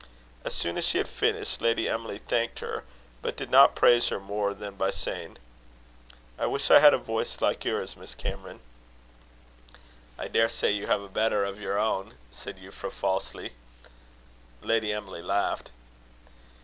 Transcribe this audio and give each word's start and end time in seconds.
As 0.43 0.55
soon 0.55 0.79
as 0.79 0.83
she 0.87 0.97
had 0.97 1.07
finished, 1.07 1.61
Lady 1.61 1.87
Emily 1.87 2.17
thanked 2.17 2.57
her, 2.57 2.83
but 3.21 3.37
did 3.37 3.51
not 3.51 3.75
praise 3.75 4.07
her 4.09 4.19
more 4.19 4.55
than 4.55 4.73
by 4.73 4.89
saying: 4.89 5.37
"I 6.39 6.47
wish 6.47 6.71
I 6.71 6.79
had 6.79 6.95
a 6.95 6.97
voice 6.97 7.39
like 7.39 7.63
yours, 7.65 7.95
Miss 7.95 8.15
Cameron." 8.15 8.61
"I 10.17 10.27
daresay 10.27 10.71
you 10.71 10.87
have 10.87 11.01
a 11.03 11.07
better 11.07 11.45
of 11.45 11.61
your 11.61 11.77
own," 11.77 12.15
said 12.31 12.57
Euphra, 12.57 12.91
falsely. 12.91 13.53
Lady 14.63 14.91
Emily 14.91 15.21
laughed. 15.21 15.69